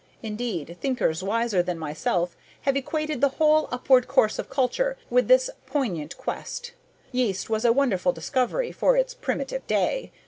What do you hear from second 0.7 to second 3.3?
thinkers wiser than myself have equated the